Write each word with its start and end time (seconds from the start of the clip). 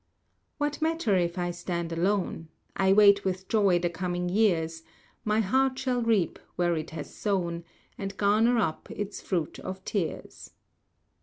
What 0.57 0.81
matter 0.81 1.15
if 1.15 1.37
I 1.37 1.51
stand 1.51 1.91
alone? 1.91 2.47
I 2.75 2.91
wait 2.91 3.23
with 3.23 3.47
joy 3.47 3.77
the 3.77 3.91
coming 3.91 4.29
years; 4.29 4.81
My 5.23 5.41
heart 5.41 5.77
shall 5.77 6.01
reap 6.01 6.39
where 6.55 6.75
it 6.75 6.89
has 6.89 7.13
sown, 7.13 7.63
And 7.99 8.17
garner 8.17 8.57
up 8.57 8.89
its 8.89 9.21
fruit 9.21 9.59
of 9.59 9.85
tears. 9.85 10.53